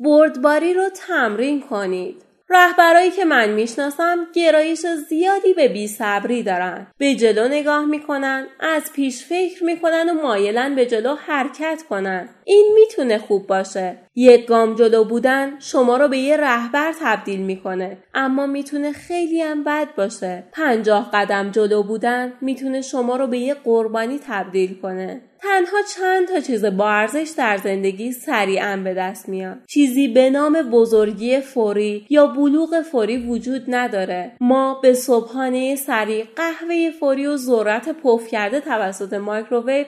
بردباری 0.00 0.74
رو 0.74 0.88
تمرین 0.88 1.60
کنید. 1.60 2.22
رهبرایی 2.50 3.10
که 3.10 3.24
من 3.24 3.50
می‌شناسم 3.50 4.26
گرایش 4.34 4.86
زیادی 5.08 5.52
به 5.52 5.68
بیصبری 5.68 6.42
دارن. 6.42 6.86
به 6.98 7.14
جلو 7.14 7.48
نگاه 7.48 7.84
می‌کنن 7.84 8.46
از 8.60 8.92
پیش 8.92 9.24
فکر 9.24 9.64
می‌کنن 9.64 10.08
و 10.08 10.22
مایلن 10.22 10.74
به 10.74 10.86
جلو 10.86 11.14
حرکت 11.14 11.82
کنن. 11.88 12.28
این 12.44 12.70
می‌تونه 12.74 13.18
خوب 13.18 13.46
باشه. 13.46 14.05
یک 14.18 14.46
گام 14.46 14.74
جلو 14.74 15.04
بودن 15.04 15.58
شما 15.58 15.96
رو 15.96 16.08
به 16.08 16.18
یه 16.18 16.36
رهبر 16.36 16.94
تبدیل 17.00 17.40
می‌کنه. 17.40 17.98
اما 18.14 18.46
می‌تونه 18.46 18.92
خیلی 18.92 19.42
هم 19.42 19.64
بد 19.64 19.88
باشه. 19.96 20.44
پنجاه 20.52 21.10
قدم 21.12 21.50
جلو 21.50 21.82
بودن 21.82 22.32
می‌تونه 22.40 22.80
شما 22.80 23.16
رو 23.16 23.26
به 23.26 23.38
یه 23.38 23.54
قربانی 23.54 24.20
تبدیل 24.28 24.80
کنه. 24.80 25.20
تنها 25.42 25.76
چند 25.96 26.28
تا 26.28 26.40
چیز 26.40 26.64
با 26.64 26.90
ارزش 26.90 27.32
در 27.36 27.56
زندگی 27.56 28.12
سریعا 28.12 28.76
به 28.84 28.94
دست 28.94 29.28
میاد. 29.28 29.58
چیزی 29.66 30.08
به 30.08 30.30
نام 30.30 30.62
بزرگی 30.62 31.40
فوری 31.40 32.06
یا 32.10 32.26
بلوغ 32.26 32.80
فوری 32.80 33.16
وجود 33.16 33.62
نداره. 33.68 34.32
ما 34.40 34.80
به 34.82 34.94
صبحانه 34.94 35.76
سریع 35.76 36.24
قهوه 36.36 36.90
فوری 37.00 37.26
و 37.26 37.36
ذرت 37.36 37.88
پف 37.88 38.28
کرده 38.28 38.60
توسط 38.60 39.12
مایکروویو 39.12 39.86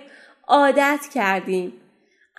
عادت 0.49 1.01
کردیم. 1.15 1.73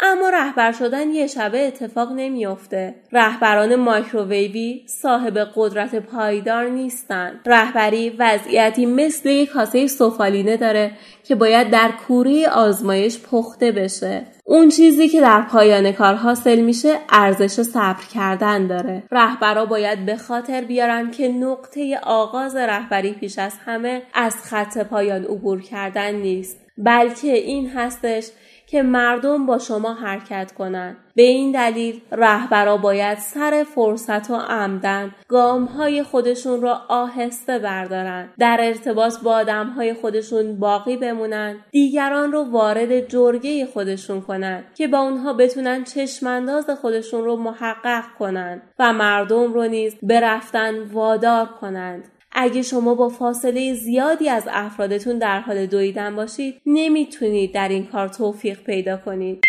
اما 0.01 0.29
رهبر 0.29 0.71
شدن 0.71 1.09
یه 1.09 1.27
شبه 1.27 1.67
اتفاق 1.67 2.11
نمیافته. 2.11 2.95
رهبران 3.11 3.75
مایکروویوی 3.75 4.83
صاحب 4.87 5.37
قدرت 5.55 5.95
پایدار 5.95 6.65
نیستن. 6.65 7.39
رهبری 7.45 8.09
وضعیتی 8.09 8.85
مثل 8.85 9.29
یک 9.29 9.49
کاسه 9.49 9.87
سفالینه 9.87 10.57
داره 10.57 10.91
که 11.23 11.35
باید 11.35 11.69
در 11.69 11.91
کوره 12.07 12.49
آزمایش 12.49 13.19
پخته 13.19 13.71
بشه. 13.71 14.25
اون 14.43 14.69
چیزی 14.69 15.07
که 15.07 15.21
در 15.21 15.41
پایان 15.41 15.91
کار 15.91 16.13
حاصل 16.13 16.59
میشه 16.61 16.95
ارزش 17.09 17.61
صبر 17.61 18.03
کردن 18.13 18.67
داره. 18.67 19.03
رهبرا 19.11 19.65
باید 19.65 20.05
به 20.05 20.17
خاطر 20.17 20.61
بیارن 20.61 21.11
که 21.11 21.27
نقطه 21.27 21.99
آغاز 22.03 22.55
رهبری 22.55 23.13
پیش 23.13 23.39
از 23.39 23.53
همه 23.65 24.01
از 24.13 24.35
خط 24.43 24.77
پایان 24.77 25.23
عبور 25.23 25.61
کردن 25.61 26.15
نیست. 26.15 26.57
بلکه 26.77 27.33
این 27.33 27.69
هستش 27.69 28.25
که 28.71 28.81
مردم 28.81 29.45
با 29.45 29.57
شما 29.57 29.93
حرکت 29.93 30.51
کنند. 30.51 30.97
به 31.15 31.23
این 31.23 31.51
دلیل 31.51 32.01
رهبرا 32.11 32.77
باید 32.77 33.17
سر 33.17 33.65
فرصت 33.75 34.29
و 34.29 34.35
عمدن 34.35 35.11
گام 35.27 35.65
های 35.65 36.03
خودشون 36.03 36.61
را 36.61 36.81
آهسته 36.87 37.59
بردارن 37.59 38.29
در 38.39 38.57
ارتباط 38.59 39.13
با 39.23 39.33
آدم 39.33 39.67
های 39.67 39.93
خودشون 39.93 40.59
باقی 40.59 40.97
بمونن 40.97 41.55
دیگران 41.71 42.31
رو 42.31 42.43
وارد 42.43 43.07
جرگه 43.07 43.65
خودشون 43.65 44.21
کنند 44.21 44.63
که 44.75 44.87
با 44.87 44.99
اونها 44.99 45.33
بتونن 45.33 45.83
چشمانداز 45.83 46.69
خودشون 46.69 47.23
رو 47.23 47.35
محقق 47.35 48.03
کنند 48.19 48.61
و 48.79 48.93
مردم 48.93 49.53
رو 49.53 49.63
نیز 49.67 49.95
به 50.03 50.19
رفتن 50.19 50.83
وادار 50.83 51.45
کنند. 51.45 52.03
اگه 52.31 52.61
شما 52.61 52.95
با 52.95 53.09
فاصله 53.09 53.73
زیادی 53.73 54.29
از 54.29 54.43
افرادتون 54.51 55.17
در 55.17 55.39
حال 55.39 55.65
دویدن 55.65 56.15
باشید 56.15 56.61
نمی‌تونید 56.65 57.53
در 57.53 57.69
این 57.69 57.85
کار 57.85 58.07
توفیق 58.07 58.63
پیدا 58.63 58.97
کنید. 58.97 59.43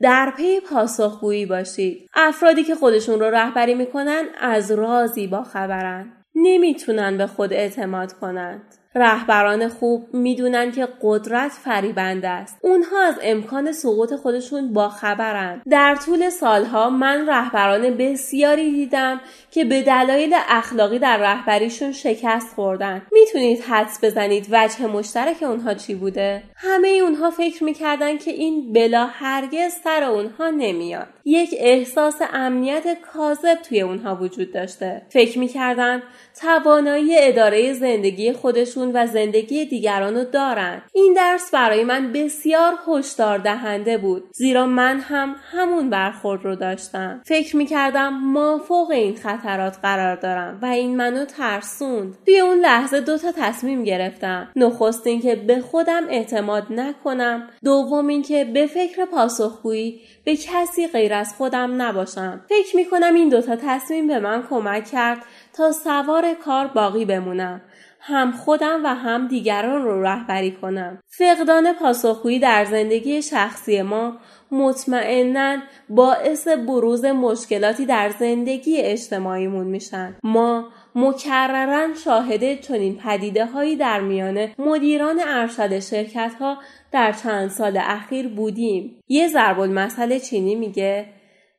در 0.00 0.32
پی 0.36 0.60
پاسخگویی 0.60 1.46
باشید. 1.46 2.08
افرادی 2.14 2.64
که 2.64 2.74
خودشون 2.74 3.20
رو 3.20 3.26
رهبری 3.26 3.74
می‌کنن 3.74 4.24
از 4.40 4.70
رازی 4.70 5.26
با 5.26 5.42
خبرن 5.42 6.12
نمی‌تونن 6.34 7.18
به 7.18 7.26
خود 7.26 7.52
اعتماد 7.52 8.12
کنند. 8.12 8.62
رهبران 8.98 9.68
خوب 9.68 10.14
می‌دونن 10.14 10.72
که 10.72 10.88
قدرت 11.02 11.50
فریبند 11.50 12.24
است. 12.24 12.58
اونها 12.62 13.02
از 13.02 13.14
امکان 13.22 13.72
سقوط 13.72 14.14
خودشون 14.14 14.72
باخبرند 14.72 15.62
در 15.70 15.96
طول 16.06 16.30
سالها 16.30 16.90
من 16.90 17.28
رهبران 17.28 17.90
بسیاری 17.90 18.70
دیدم 18.70 19.20
که 19.50 19.64
به 19.64 19.82
دلایل 19.82 20.34
اخلاقی 20.48 20.98
در 20.98 21.16
رهبریشون 21.16 21.92
شکست 21.92 22.54
خوردن. 22.54 23.02
می‌تونید 23.12 23.60
حدس 23.60 24.04
بزنید 24.04 24.46
وجه 24.50 24.86
مشترک 24.86 25.42
اونها 25.42 25.74
چی 25.74 25.94
بوده؟ 25.94 26.42
همه 26.56 26.88
اونها 26.88 27.30
فکر 27.30 27.64
می‌کردن 27.64 28.18
که 28.18 28.30
این 28.30 28.72
بلا 28.72 29.06
هرگز 29.06 29.72
سر 29.84 30.02
اونها 30.02 30.50
نمیاد. 30.50 31.06
یک 31.24 31.54
احساس 31.58 32.14
امنیت 32.32 33.00
کاذب 33.12 33.54
توی 33.54 33.80
اونها 33.80 34.14
وجود 34.14 34.52
داشته. 34.52 35.02
فکر 35.08 35.38
می‌کردن 35.38 36.02
توانایی 36.40 37.18
اداره 37.18 37.72
زندگی 37.72 38.32
خودشون 38.32 38.87
و 38.94 39.06
زندگی 39.06 39.64
دیگران 39.64 40.16
رو 40.16 40.24
دارن. 40.24 40.82
این 40.92 41.12
درس 41.16 41.50
برای 41.50 41.84
من 41.84 42.12
بسیار 42.12 42.74
هشدار 42.88 43.38
دهنده 43.38 43.98
بود 43.98 44.24
زیرا 44.32 44.66
من 44.66 45.00
هم 45.00 45.36
همون 45.50 45.90
برخورد 45.90 46.44
رو 46.44 46.56
داشتم. 46.56 47.20
فکر 47.24 47.56
می‌کردم 47.56 48.08
ما 48.08 48.58
فوق 48.58 48.90
این 48.90 49.16
خطرات 49.16 49.78
قرار 49.82 50.16
دارم 50.16 50.58
و 50.62 50.66
این 50.66 50.96
منو 50.96 51.24
ترسوند. 51.24 52.18
توی 52.24 52.40
اون 52.40 52.58
لحظه 52.58 53.00
دو 53.00 53.18
تا 53.18 53.32
تصمیم 53.32 53.84
گرفتم. 53.84 54.48
نخست 54.56 55.06
اینکه 55.06 55.36
به 55.36 55.60
خودم 55.60 56.02
اعتماد 56.08 56.66
نکنم. 56.70 57.48
دوم 57.64 58.06
اینکه 58.06 58.44
به 58.44 58.66
فکر 58.66 59.04
پاسخگویی 59.04 60.00
به 60.24 60.36
کسی 60.36 60.86
غیر 60.86 61.14
از 61.14 61.34
خودم 61.36 61.82
نباشم. 61.82 62.40
فکر 62.48 62.76
می‌کنم 62.76 63.14
این 63.14 63.28
دوتا 63.28 63.56
تصمیم 63.56 64.06
به 64.06 64.18
من 64.18 64.42
کمک 64.50 64.84
کرد 64.84 65.18
تا 65.52 65.72
سوار 65.72 66.34
کار 66.34 66.66
باقی 66.66 67.04
بمونم. 67.04 67.60
هم 68.08 68.32
خودم 68.32 68.80
و 68.84 68.94
هم 68.94 69.28
دیگران 69.28 69.82
رو 69.82 70.02
رهبری 70.02 70.50
کنم. 70.52 70.98
فقدان 71.06 71.72
پاسخگویی 71.72 72.38
در 72.38 72.64
زندگی 72.64 73.22
شخصی 73.22 73.82
ما 73.82 74.16
مطمئنا 74.50 75.56
باعث 75.88 76.48
بروز 76.48 77.04
مشکلاتی 77.04 77.86
در 77.86 78.10
زندگی 78.10 78.76
اجتماعیمون 78.76 79.66
میشن. 79.66 80.16
ما 80.22 80.68
مکررا 80.94 81.94
شاهد 82.04 82.60
چنین 82.60 82.96
پدیده 82.96 83.46
هایی 83.46 83.76
در 83.76 84.00
میان 84.00 84.48
مدیران 84.58 85.20
ارشد 85.26 85.78
شرکت 85.78 86.32
ها 86.40 86.58
در 86.92 87.12
چند 87.12 87.50
سال 87.50 87.76
اخیر 87.82 88.28
بودیم. 88.28 89.00
یه 89.08 89.28
ضرب 89.28 89.60
المثل 89.60 90.18
چینی 90.18 90.54
میگه 90.54 91.06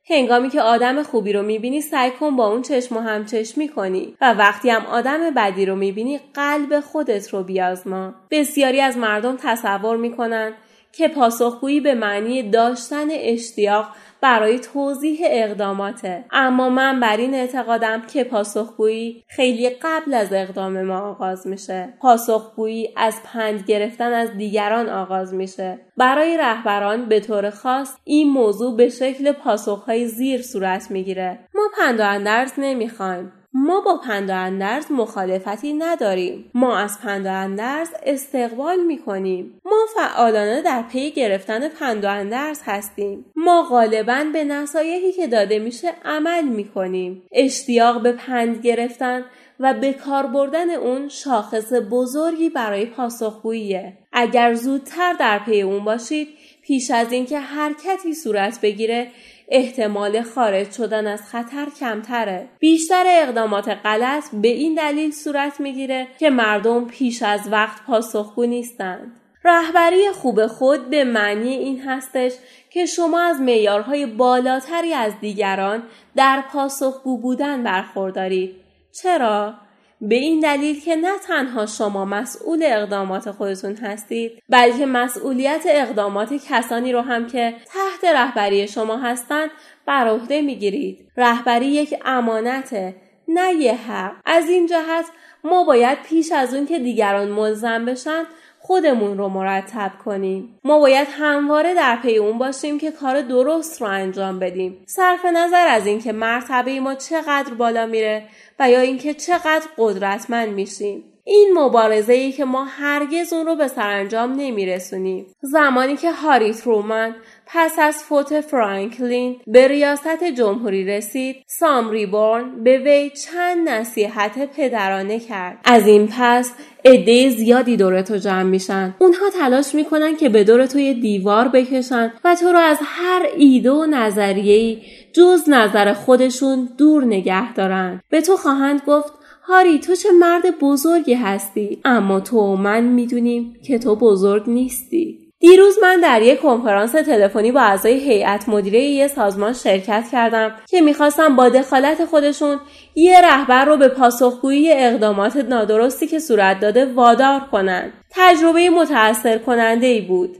هنگامی 0.08 0.48
که 0.48 0.60
آدم 0.60 1.02
خوبی 1.02 1.32
رو 1.32 1.42
می‌بینی 1.42 1.80
سعی 1.80 2.10
کن 2.10 2.36
با 2.36 2.48
اون 2.48 2.62
چشم 2.62 2.96
و 2.96 3.00
همچشمی 3.00 3.68
کنی 3.68 4.16
و 4.20 4.34
وقتی 4.34 4.70
هم 4.70 4.86
آدم 4.86 5.30
بدی 5.30 5.66
رو 5.66 5.76
می‌بینی 5.76 6.20
قلب 6.34 6.80
خودت 6.80 7.28
رو 7.28 7.42
بیازما. 7.42 8.14
بسیاری 8.30 8.80
از 8.80 8.96
مردم 8.96 9.36
تصور 9.36 9.96
می‌کنن 9.96 10.52
که 10.92 11.08
پاسخگویی 11.08 11.80
به 11.80 11.94
معنی 11.94 12.50
داشتن 12.50 13.06
اشتیاق 13.10 13.86
برای 14.20 14.58
توضیح 14.58 15.18
اقداماته. 15.22 16.24
اما 16.30 16.68
من 16.68 17.00
بر 17.00 17.16
این 17.16 17.34
اعتقادم 17.34 18.02
که 18.12 18.24
پاسخگویی 18.24 19.24
خیلی 19.28 19.70
قبل 19.70 20.14
از 20.14 20.32
اقدام 20.32 20.82
ما 20.82 20.98
آغاز 20.98 21.46
میشه. 21.46 21.94
پاسخگویی 22.00 22.88
از 22.96 23.14
پند 23.24 23.64
گرفتن 23.66 24.12
از 24.12 24.36
دیگران 24.36 24.88
آغاز 24.88 25.34
میشه. 25.34 25.78
برای 25.96 26.36
رهبران 26.36 27.08
به 27.08 27.20
طور 27.20 27.50
خاص 27.50 27.96
این 28.04 28.28
موضوع 28.28 28.76
به 28.76 28.88
شکل 28.88 29.32
پاسخهای 29.32 30.06
زیر 30.06 30.42
صورت 30.42 30.90
می‌گیره. 30.90 31.38
ما 31.54 31.62
پند 31.78 32.00
و 32.00 32.02
اندرز 32.06 32.52
نمی‌خوایم. 32.58 33.32
ما 33.54 33.80
با 33.80 33.96
پند 33.96 34.30
و 34.30 34.32
اندرز 34.32 34.92
مخالفتی 34.92 35.72
نداریم. 35.72 36.50
ما 36.54 36.78
از 36.78 37.00
پند 37.02 37.26
و 37.26 37.32
اندرز 37.32 37.88
استقبال 38.06 38.84
می 38.84 38.98
کنیم 38.98 39.60
ما 39.64 39.86
فعالانه 39.96 40.62
در 40.62 40.82
پی 40.82 41.10
گرفتن 41.10 41.68
پند 41.68 42.04
و 42.04 42.08
اندرز 42.08 42.60
هستیم. 42.64 43.24
ما 43.36 43.62
غالبا 43.62 44.24
به 44.32 44.44
نصایحی 44.44 45.12
که 45.12 45.26
داده 45.26 45.58
میشه 45.58 45.88
عمل 46.04 46.44
می 46.44 46.68
کنیم 46.68 47.22
اشتیاق 47.32 48.02
به 48.02 48.12
پند 48.12 48.62
گرفتن 48.62 49.24
و 49.60 49.74
به 49.74 49.92
کار 49.92 50.26
بردن 50.26 50.70
اون 50.70 51.08
شاخص 51.08 51.72
بزرگی 51.90 52.48
برای 52.48 52.86
پاسخگوییه. 52.86 53.98
اگر 54.12 54.54
زودتر 54.54 55.12
در 55.12 55.38
پی 55.38 55.62
اون 55.62 55.84
باشید 55.84 56.28
پیش 56.62 56.90
از 56.90 57.12
اینکه 57.12 57.38
حرکتی 57.38 58.14
صورت 58.14 58.60
بگیره 58.60 59.10
احتمال 59.50 60.22
خارج 60.22 60.72
شدن 60.72 61.06
از 61.06 61.22
خطر 61.22 61.66
کمتره. 61.80 62.48
بیشتر 62.58 63.04
اقدامات 63.06 63.68
غلط 63.68 64.24
به 64.32 64.48
این 64.48 64.74
دلیل 64.74 65.10
صورت 65.10 65.60
می‌گیره 65.60 66.08
که 66.18 66.30
مردم 66.30 66.84
پیش 66.86 67.22
از 67.22 67.40
وقت 67.50 67.82
پاسخگو 67.86 68.46
نیستند. 68.46 69.20
رهبری 69.44 70.10
خوب 70.10 70.46
خود 70.46 70.90
به 70.90 71.04
معنی 71.04 71.54
این 71.54 71.80
هستش 71.80 72.32
که 72.70 72.86
شما 72.86 73.20
از 73.20 73.40
معیارهای 73.40 74.06
بالاتری 74.06 74.92
از 74.92 75.12
دیگران 75.20 75.82
در 76.16 76.44
پاسخگو 76.52 77.18
بودن 77.18 77.62
برخوردارید. 77.62 78.56
چرا؟ 79.02 79.54
به 80.00 80.14
این 80.14 80.40
دلیل 80.40 80.80
که 80.80 80.96
نه 80.96 81.18
تنها 81.18 81.66
شما 81.66 82.04
مسئول 82.04 82.62
اقدامات 82.62 83.30
خودتون 83.30 83.76
هستید 83.76 84.42
بلکه 84.48 84.86
مسئولیت 84.86 85.62
اقدامات 85.66 86.34
کسانی 86.48 86.92
رو 86.92 87.00
هم 87.00 87.26
که 87.26 87.54
تحت 87.66 88.14
رهبری 88.14 88.68
شما 88.68 88.96
هستند 88.96 89.50
بر 89.86 90.08
عهده 90.08 90.40
می‌گیرید. 90.40 91.10
رهبری 91.16 91.66
یک 91.66 91.94
امانته 92.04 92.94
نه 93.28 93.52
یه 93.52 93.74
حق. 93.74 94.12
از 94.24 94.48
این 94.48 94.66
جهت 94.66 95.04
ما 95.44 95.64
باید 95.64 96.02
پیش 96.02 96.32
از 96.32 96.54
اون 96.54 96.66
که 96.66 96.78
دیگران 96.78 97.28
ملزم 97.28 97.84
بشن 97.84 98.24
خودمون 98.70 99.18
رو 99.18 99.28
مرتب 99.28 99.92
کنیم. 100.04 100.58
ما 100.64 100.78
باید 100.78 101.08
همواره 101.10 101.74
در 101.74 101.96
پی 101.96 102.16
اون 102.16 102.38
باشیم 102.38 102.78
که 102.78 102.90
کار 102.90 103.20
درست 103.20 103.80
رو 103.82 103.88
انجام 103.88 104.38
بدیم. 104.38 104.84
صرف 104.86 105.24
نظر 105.24 105.66
از 105.66 105.86
اینکه 105.86 106.12
مرتبه 106.12 106.80
ما 106.80 106.94
چقدر 106.94 107.54
بالا 107.54 107.86
میره 107.86 108.28
و 108.58 108.70
یا 108.70 108.80
اینکه 108.80 109.14
چقدر 109.14 109.62
قدرتمند 109.78 110.48
میشیم. 110.48 111.04
این 111.24 111.50
مبارزه 111.54 112.12
ای 112.12 112.32
که 112.32 112.44
ما 112.44 112.64
هرگز 112.64 113.32
اون 113.32 113.46
رو 113.46 113.56
به 113.56 113.68
سرانجام 113.68 114.32
نمیرسونیم. 114.32 115.26
زمانی 115.42 115.96
که 115.96 116.12
هاری 116.12 116.52
ترومن 116.52 117.14
پس 117.46 117.78
از 117.78 118.04
فوت 118.04 118.40
فرانکلین 118.40 119.36
به 119.46 119.68
ریاست 119.68 120.24
جمهوری 120.24 120.84
رسید 120.84 121.36
سام 121.46 121.90
ریبورن 121.90 122.64
به 122.64 122.78
وی 122.78 123.10
چند 123.10 123.68
نصیحت 123.68 124.56
پدرانه 124.56 125.20
کرد. 125.20 125.58
از 125.64 125.86
این 125.86 126.08
پس 126.18 126.52
عده 126.84 127.30
زیادی 127.30 127.76
دور 127.76 128.02
تو 128.02 128.16
جمع 128.16 128.42
میشن. 128.42 128.94
اونها 128.98 129.30
تلاش 129.30 129.74
می‌کنن 129.74 130.16
که 130.16 130.28
به 130.28 130.44
دور 130.44 130.66
تو 130.66 130.78
دیوار 130.78 131.48
بکشن 131.48 132.12
و 132.24 132.34
تو 132.34 132.52
رو 132.52 132.58
از 132.58 132.78
هر 132.82 133.26
ایده 133.36 133.70
و 133.70 133.86
نظریه‌ای 133.86 134.82
جز 135.12 135.48
نظر 135.48 135.92
خودشون 135.92 136.68
دور 136.78 137.04
نگه 137.04 137.52
دارن. 137.52 138.00
به 138.10 138.20
تو 138.20 138.36
خواهند 138.36 138.82
گفت 138.86 139.12
هاری 139.50 139.78
تو 139.78 139.94
چه 139.94 140.08
مرد 140.10 140.58
بزرگی 140.60 141.14
هستی 141.14 141.80
اما 141.84 142.20
تو 142.20 142.38
و 142.38 142.56
من 142.56 142.84
می‌دونیم 142.84 143.56
که 143.66 143.78
تو 143.78 143.96
بزرگ 143.96 144.42
نیستی 144.46 145.18
دیروز 145.38 145.76
من 145.82 146.00
در 146.00 146.22
یک 146.22 146.40
کنفرانس 146.40 146.92
تلفنی 146.92 147.52
با 147.52 147.60
اعضای 147.60 147.92
هیئت 147.92 148.48
مدیره 148.48 148.80
یه 148.80 149.08
سازمان 149.08 149.52
شرکت 149.52 150.04
کردم 150.12 150.52
که 150.68 150.80
می‌خواستم 150.80 151.36
با 151.36 151.48
دخالت 151.48 152.04
خودشون 152.04 152.60
یه 152.94 153.20
رهبر 153.20 153.64
رو 153.64 153.76
به 153.76 153.88
پاسخگویی 153.88 154.72
اقدامات 154.72 155.36
نادرستی 155.36 156.06
که 156.06 156.18
صورت 156.18 156.60
داده 156.60 156.84
وادار 156.94 157.40
کنند. 157.40 157.92
تجربه 158.10 158.70
متأثر 158.70 159.38
کننده 159.38 159.86
ای 159.86 160.00
بود. 160.00 160.36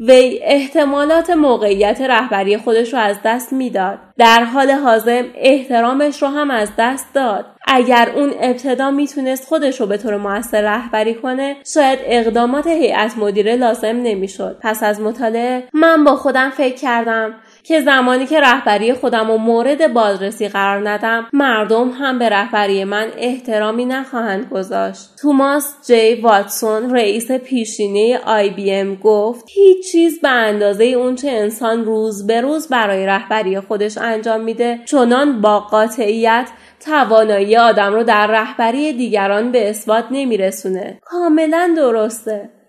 وی 0.00 0.40
احتمالات 0.42 1.30
موقعیت 1.30 2.00
رهبری 2.00 2.56
خودش 2.56 2.92
رو 2.92 2.98
از 2.98 3.16
دست 3.24 3.52
می‌داد. 3.52 3.98
در 4.18 4.44
حال 4.44 4.70
حاضر 4.70 5.24
احترامش 5.34 6.22
رو 6.22 6.28
هم 6.28 6.50
از 6.50 6.70
دست 6.78 7.14
داد. 7.14 7.46
اگر 7.66 8.12
اون 8.14 8.34
ابتدا 8.40 8.90
می‌تونست 8.90 9.48
خودش 9.48 9.80
رو 9.80 9.86
به 9.86 9.96
طور 9.96 10.16
موثر 10.16 10.60
رهبری 10.60 11.14
کنه 11.14 11.56
شاید 11.74 11.98
اقدامات 12.02 12.66
هیئت 12.66 13.18
مدیره 13.18 13.56
لازم 13.56 13.86
نمی‌شد 14.02 14.58
پس 14.62 14.82
از 14.82 15.00
مطالعه 15.00 15.64
من 15.72 16.04
با 16.04 16.16
خودم 16.16 16.50
فکر 16.50 16.74
کردم 16.74 17.34
که 17.62 17.80
زمانی 17.80 18.26
که 18.26 18.40
رهبری 18.40 18.92
خودم 18.92 19.30
و 19.30 19.38
مورد 19.38 19.92
بازرسی 19.92 20.48
قرار 20.48 20.88
ندم 20.90 21.26
مردم 21.32 21.90
هم 21.90 22.18
به 22.18 22.28
رهبری 22.28 22.84
من 22.84 23.06
احترامی 23.16 23.84
نخواهند 23.84 24.48
گذاشت. 24.48 25.10
توماس 25.20 25.74
جی 25.86 26.14
واتسون 26.14 26.94
رئیس 26.94 27.30
پیشینه 27.30 28.18
آی 28.26 28.50
بی 28.50 28.72
ام 28.72 28.94
گفت 28.94 29.44
هیچ 29.48 29.92
چیز 29.92 30.20
به 30.20 30.28
اندازه 30.28 30.84
اونچه 30.84 31.30
انسان 31.30 31.84
روز 31.84 32.26
به 32.26 32.40
روز 32.40 32.68
برای 32.68 33.06
رهبری 33.06 33.60
خودش 33.60 33.98
انجام 33.98 34.40
میده 34.40 34.80
چنان 34.86 35.40
با 35.40 35.60
قاطعیت 35.60 36.48
توانایی 36.80 37.56
آدم 37.56 37.92
رو 37.92 38.02
در 38.02 38.26
رهبری 38.26 38.92
دیگران 38.92 39.52
به 39.52 39.70
اثبات 39.70 40.04
نمیرسونه. 40.10 41.00
کاملا 41.04 41.74
درسته. 41.76 42.59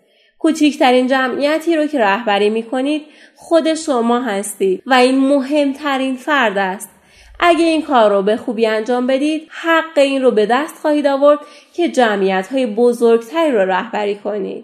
کوچکترین 0.42 1.08
جمعیتی 1.08 1.76
رو 1.76 1.88
که 1.88 2.00
رهبری 2.00 2.50
می‌کنید 2.50 3.02
خود 3.36 3.74
شما 3.74 4.22
هستید 4.22 4.84
و 4.86 4.94
این 4.94 5.18
مهمترین 5.18 6.16
فرد 6.16 6.58
است. 6.58 6.90
اگه 7.40 7.66
این 7.66 7.82
کار 7.82 8.12
رو 8.12 8.22
به 8.22 8.38
خوبی 8.38 8.66
انجام 8.66 9.08
بدید 9.08 9.48
حق 9.50 9.98
این 9.98 10.22
رو 10.22 10.32
به 10.32 10.46
دست 10.46 10.76
خواهید 10.82 11.08
آورد 11.08 11.40
که 11.74 11.90
جمعیت 11.90 12.48
های 12.52 12.66
بزرگتری 12.66 13.52
رو 13.52 13.60
رهبری 13.60 14.16
کنید. 14.16 14.64